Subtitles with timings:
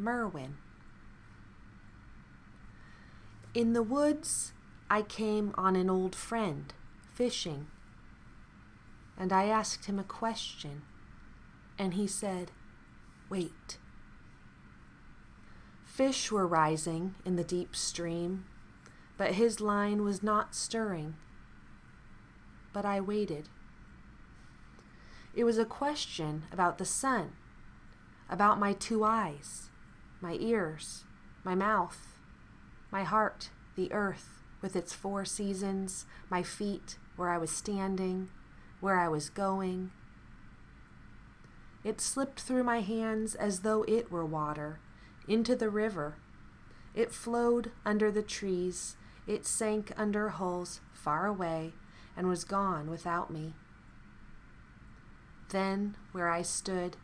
[0.00, 0.56] Merwin.
[3.52, 4.52] In the woods,
[4.88, 6.72] I came on an old friend
[7.12, 7.66] fishing,
[9.18, 10.82] and I asked him a question,
[11.78, 12.50] and he said,
[13.28, 13.78] Wait.
[15.84, 18.46] Fish were rising in the deep stream,
[19.18, 21.16] but his line was not stirring.
[22.72, 23.48] But I waited.
[25.34, 27.32] It was a question about the sun,
[28.28, 29.69] about my two eyes,
[30.20, 31.04] my ears,
[31.44, 32.18] my mouth,
[32.90, 38.28] my heart, the earth with its four seasons, my feet, where I was standing,
[38.80, 39.90] where I was going.
[41.82, 44.80] It slipped through my hands as though it were water,
[45.26, 46.16] into the river.
[46.94, 51.72] It flowed under the trees, it sank under hulls far away,
[52.16, 53.54] and was gone without me.
[55.48, 56.96] Then, where I stood,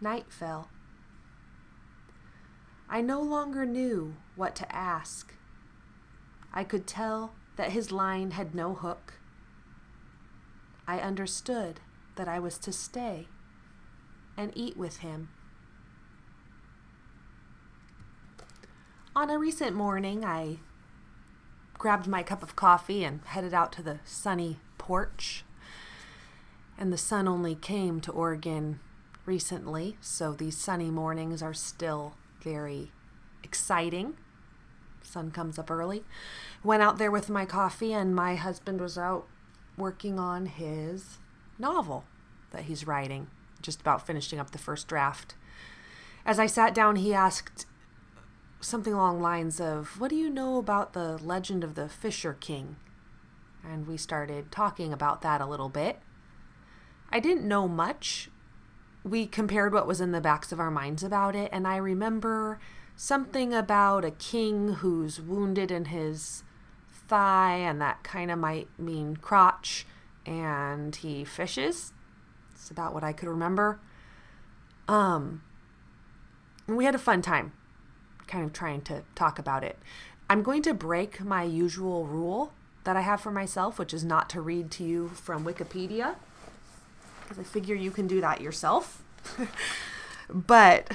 [0.00, 0.68] night fell.
[2.88, 5.34] I no longer knew what to ask.
[6.52, 9.14] I could tell that his line had no hook.
[10.86, 11.80] I understood
[12.14, 13.26] that I was to stay
[14.36, 15.28] and eat with him.
[19.16, 20.58] On a recent morning, I
[21.78, 25.44] grabbed my cup of coffee and headed out to the sunny porch.
[26.78, 28.78] And the sun only came to Oregon
[29.24, 32.14] recently, so these sunny mornings are still
[32.46, 32.92] very
[33.42, 34.14] exciting.
[35.02, 36.04] Sun comes up early.
[36.62, 39.26] Went out there with my coffee, and my husband was out
[39.76, 41.18] working on his
[41.58, 42.04] novel
[42.52, 43.26] that he's writing,
[43.60, 45.34] just about finishing up the first draft.
[46.24, 47.66] As I sat down, he asked
[48.60, 52.76] something along lines of, What do you know about the legend of the Fisher King?
[53.64, 55.98] And we started talking about that a little bit.
[57.10, 58.30] I didn't know much
[59.06, 62.58] we compared what was in the backs of our minds about it, and I remember
[62.96, 66.42] something about a king who's wounded in his
[66.90, 69.86] thigh, and that kind of might mean crotch,
[70.26, 71.92] and he fishes.
[72.52, 73.78] It's about what I could remember.
[74.88, 75.42] Um,
[76.66, 77.52] we had a fun time
[78.26, 79.78] kind of trying to talk about it.
[80.28, 82.52] I'm going to break my usual rule
[82.82, 86.16] that I have for myself, which is not to read to you from Wikipedia
[87.26, 89.02] because I figure you can do that yourself.
[90.30, 90.92] but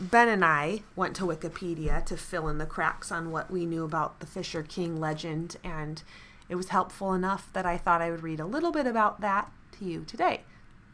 [0.00, 3.84] Ben and I went to Wikipedia to fill in the cracks on what we knew
[3.84, 6.02] about the Fisher King legend, and
[6.48, 9.50] it was helpful enough that I thought I would read a little bit about that
[9.72, 10.42] to you today.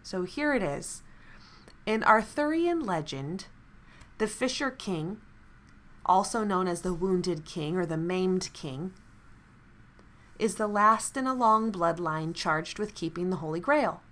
[0.03, 1.03] So here it is.
[1.87, 3.47] In Arthurian legend,
[4.19, 5.21] the Fisher King,
[6.07, 8.93] also known as the Wounded King or the Maimed King,
[10.39, 14.03] is the last in a long bloodline charged with keeping the Holy Grail.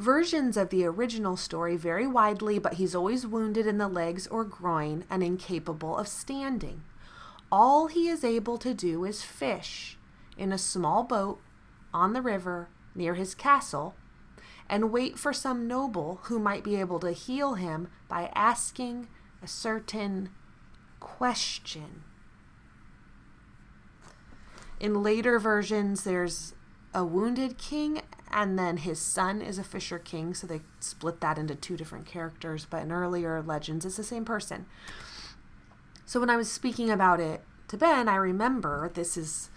[0.00, 4.44] Versions of the original story vary widely, but he's always wounded in the legs or
[4.44, 6.82] groin and incapable of standing.
[7.52, 9.98] All he is able to do is fish
[10.38, 11.42] in a small boat
[11.92, 13.94] on the river near his castle
[14.70, 19.06] and wait for some noble who might be able to heal him by asking
[19.42, 20.30] a certain
[20.98, 22.04] question.
[24.80, 26.54] In later versions, there's
[26.92, 28.02] a wounded king
[28.32, 32.06] and then his son is a Fisher King, so they split that into two different
[32.06, 32.64] characters.
[32.68, 34.66] But in earlier legends, it's the same person.
[36.06, 39.50] So when I was speaking about it to Ben, I remember this is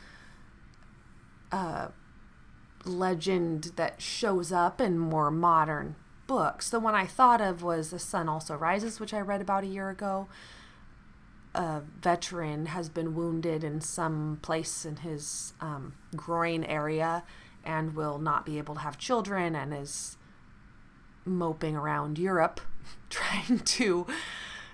[1.51, 1.91] a
[2.83, 5.95] legend that shows up in more modern
[6.25, 6.69] books.
[6.69, 9.67] The one I thought of was The Sun Also Rises, which I read about a
[9.67, 10.27] year ago.
[11.55, 17.23] A veteran has been wounded in some place in his um, groin area
[17.63, 20.17] and will not be able to have children and is
[21.25, 22.59] moping around Europe
[23.09, 24.07] trying to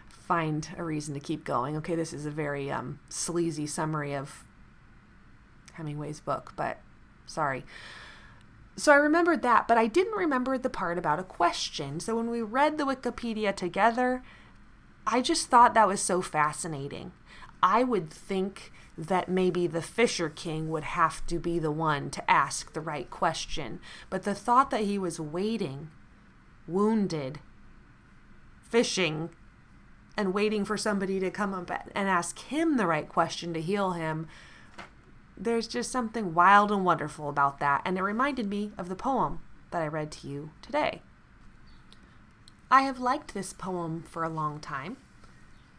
[0.08, 1.76] find a reason to keep going.
[1.78, 4.44] Okay, this is a very um, sleazy summary of
[5.74, 6.78] Hemingway's book, but
[7.26, 7.66] sorry.
[8.76, 12.00] So I remembered that, but I didn't remember the part about a question.
[12.00, 14.24] So when we read the Wikipedia together,
[15.06, 17.12] I just thought that was so fascinating.
[17.62, 22.30] I would think that maybe the Fisher King would have to be the one to
[22.30, 23.80] ask the right question.
[24.10, 25.90] But the thought that he was waiting,
[26.68, 27.40] wounded,
[28.62, 29.30] fishing,
[30.18, 33.92] and waiting for somebody to come up and ask him the right question to heal
[33.94, 34.28] him.
[35.38, 39.40] There's just something wild and wonderful about that, and it reminded me of the poem
[39.72, 41.02] that I read to you today.
[42.72, 44.98] I have liked this poem for a long time,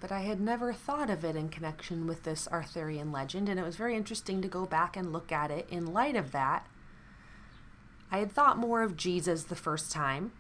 [0.01, 3.65] but I had never thought of it in connection with this Arthurian legend, and it
[3.65, 6.67] was very interesting to go back and look at it in light of that.
[8.11, 10.33] I had thought more of Jesus the first time,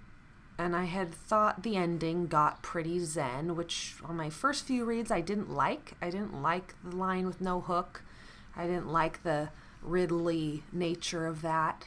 [0.58, 5.12] and I had thought the ending got pretty zen, which on my first few reads
[5.12, 5.94] I didn't like.
[6.02, 8.02] I didn't like the line with no hook.
[8.56, 9.50] I didn't like the
[9.82, 11.87] Ridley nature of that.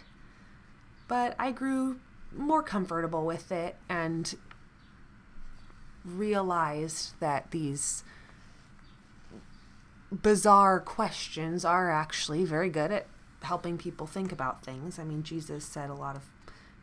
[1.09, 1.99] But I grew
[2.35, 4.33] more comfortable with it and
[6.05, 8.03] realized that these
[10.11, 13.07] bizarre questions are actually very good at
[13.41, 14.99] helping people think about things.
[14.99, 16.23] I mean, Jesus said a lot of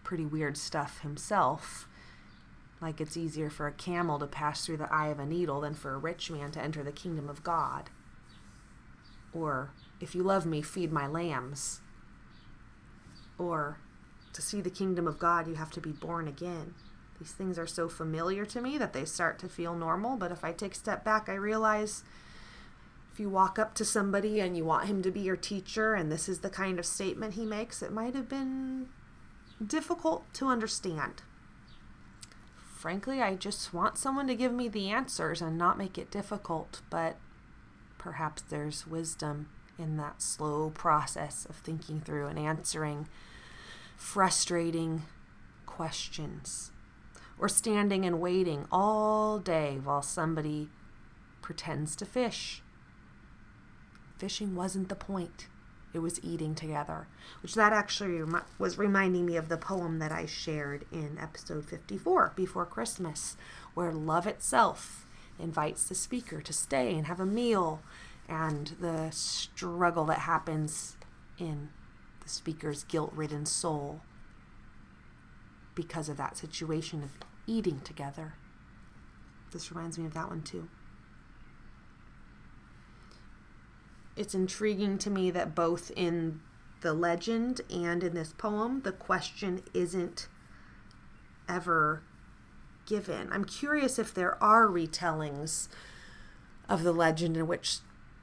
[0.03, 1.87] pretty weird stuff himself.
[2.81, 5.75] Like it's easier for a camel to pass through the eye of a needle than
[5.75, 7.91] for a rich man to enter the kingdom of God.
[9.33, 9.71] Or,
[10.01, 11.81] if you love me, feed my lambs.
[13.39, 13.79] Or,
[14.33, 16.75] to see the kingdom of God, you have to be born again.
[17.21, 20.43] These things are so familiar to me that they start to feel normal, but if
[20.43, 22.03] I take a step back, I realize
[23.13, 26.11] if you walk up to somebody and you want him to be your teacher and
[26.11, 28.89] this is the kind of statement he makes, it might have been
[29.65, 31.21] difficult to understand.
[32.75, 36.81] Frankly, I just want someone to give me the answers and not make it difficult,
[36.89, 37.17] but
[37.99, 43.09] perhaps there's wisdom in that slow process of thinking through and answering
[43.99, 45.03] frustrating
[45.67, 46.73] questions
[47.41, 50.69] or standing and waiting all day while somebody
[51.41, 52.63] pretends to fish.
[54.19, 55.49] Fishing wasn't the point.
[55.93, 57.09] It was eating together,
[57.43, 58.23] which that actually
[58.59, 63.37] was reminding me of the poem that I shared in episode 54 before Christmas,
[63.75, 65.07] where love itself
[65.39, 67.81] invites the speaker to stay and have a meal,
[68.29, 70.97] and the struggle that happens
[71.39, 71.71] in
[72.23, 74.03] the speaker's guilt ridden soul
[75.75, 78.35] because of that situation of eating together.
[79.53, 80.69] This reminds me of that one too.
[84.17, 86.41] It's intriguing to me that both in
[86.81, 90.29] the legend and in this poem, the question isn't
[91.49, 92.03] ever
[92.87, 93.29] given.
[93.33, 95.69] I'm curious if there are retellings
[96.69, 97.79] of the legend in which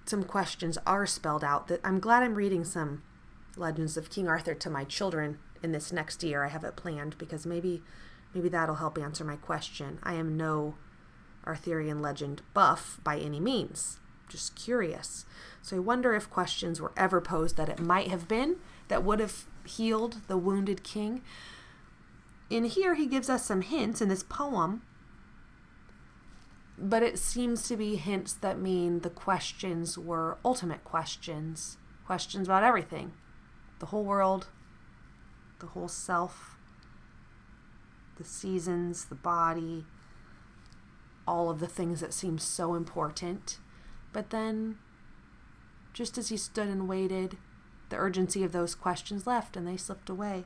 [0.05, 1.67] some questions are spelled out.
[1.67, 3.03] That I'm glad I'm reading some
[3.55, 6.43] legends of King Arthur to my children in this next year.
[6.43, 7.81] I have it planned because maybe
[8.37, 9.97] maybe that'll help answer my question.
[10.03, 10.75] I am no
[11.47, 13.99] Arthurian legend buff by any means,
[14.29, 15.25] just curious.
[15.63, 18.57] So I wonder if questions were ever posed that it might have been
[18.89, 21.23] that would have healed the wounded king.
[22.51, 24.83] In here, he gives us some hints in this poem,
[26.77, 32.63] but it seems to be hints that mean the questions were ultimate questions, questions about
[32.63, 33.13] everything
[33.79, 34.47] the whole world,
[35.59, 36.56] the whole self,
[38.17, 39.85] the seasons, the body,
[41.27, 43.59] all of the things that seem so important.
[44.13, 44.77] But then,
[45.93, 47.37] just as he stood and waited,
[47.89, 50.45] the urgency of those questions left and they slipped away.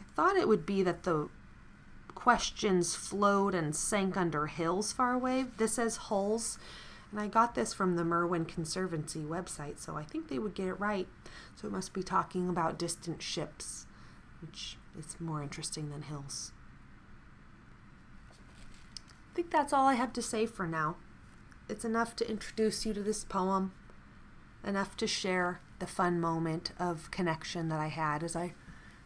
[0.00, 1.28] I thought it would be that the
[2.14, 5.46] questions flowed and sank under hills far away.
[5.58, 6.58] This says hulls,
[7.10, 10.68] and I got this from the Merwin Conservancy website, so I think they would get
[10.68, 11.08] it right.
[11.56, 13.86] So it must be talking about distant ships,
[14.40, 16.52] which is more interesting than hills.
[19.10, 20.96] I think that's all I have to say for now.
[21.68, 23.72] It's enough to introduce you to this poem,
[24.64, 28.54] enough to share the fun moment of connection that I had as I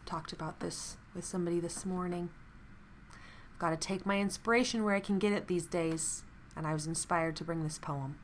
[0.05, 2.29] talked about this with somebody this morning.
[3.53, 6.23] I've got to take my inspiration where I can get it these days,
[6.55, 8.17] and I was inspired to bring this poem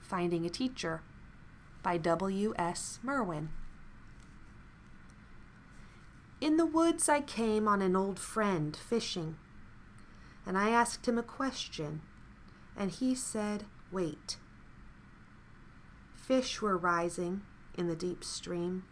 [0.00, 1.02] Finding a Teacher
[1.82, 3.00] by W.S.
[3.02, 3.48] Merwin.
[6.42, 9.36] In the woods I came on an old friend fishing,
[10.44, 12.00] and I asked him a question,
[12.76, 14.38] and he said, Wait.
[16.16, 17.42] Fish were rising
[17.78, 18.82] in the deep stream,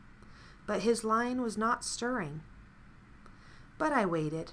[0.64, 2.42] but his line was not stirring.
[3.78, 4.52] But I waited.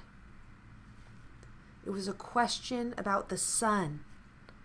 [1.86, 4.00] It was a question about the sun,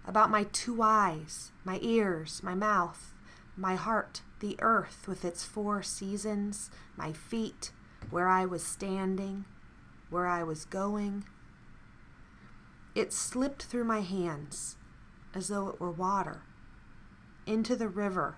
[0.07, 3.13] about my two eyes, my ears, my mouth,
[3.59, 7.73] my heart, the earth with its four seasons, my feet,
[8.13, 9.47] where I was standing,
[10.11, 11.25] where I was going.
[12.95, 14.77] It slipped through my hands
[15.35, 16.43] as though it were water.
[17.47, 18.37] Into the river.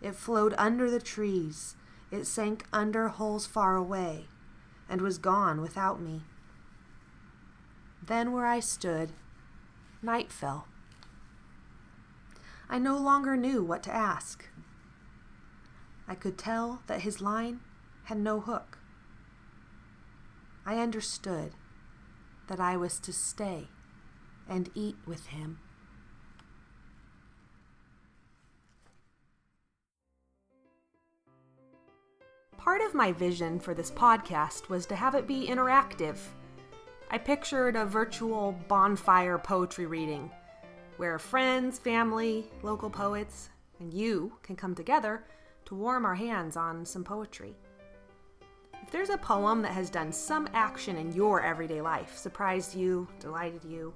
[0.00, 1.76] It flowed under the trees.
[2.10, 4.24] It sank under holes far away
[4.88, 6.22] and was gone without me.
[8.02, 9.12] Then, where I stood,
[10.02, 10.66] night fell.
[12.70, 14.48] I no longer knew what to ask.
[16.08, 17.60] I could tell that his line
[18.04, 18.78] had no hook.
[20.66, 21.52] I understood
[22.48, 23.68] that I was to stay
[24.48, 25.58] and eat with him.
[32.56, 36.16] Part of my vision for this podcast was to have it be interactive.
[37.10, 40.30] I pictured a virtual bonfire poetry reading
[40.96, 45.24] where friends, family, local poets, and you can come together
[45.66, 47.54] to warm our hands on some poetry.
[48.84, 53.08] If there's a poem that has done some action in your everyday life, surprised you,
[53.18, 53.94] delighted you,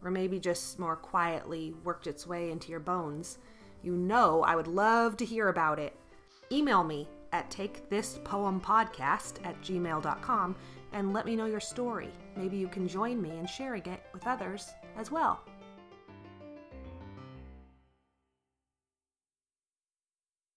[0.00, 3.38] or maybe just more quietly worked its way into your bones,
[3.82, 5.96] you know I would love to hear about it.
[6.52, 10.56] Email me at takethispoempodcast at gmail.com
[10.92, 12.12] and let me know your story.
[12.36, 15.40] Maybe you can join me in sharing it with others as well.